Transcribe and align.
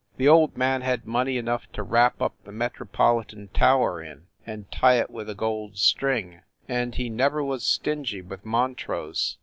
The 0.17 0.27
old 0.27 0.57
man 0.57 0.81
had 0.81 1.05
money 1.05 1.37
enough 1.37 1.71
to 1.73 1.83
wrap 1.83 2.23
up 2.23 2.33
the 2.43 2.51
Metropolitan 2.51 3.49
tower 3.49 4.01
in 4.01 4.25
and 4.47 4.65
tie 4.71 4.95
it 4.95 5.11
with 5.11 5.29
a 5.29 5.35
gold 5.35 5.77
string; 5.77 6.41
and 6.67 6.95
he 6.95 7.07
never 7.07 7.43
was 7.43 7.63
stingy 7.63 8.23
,with 8.23 8.43
Montrose. 8.43 9.37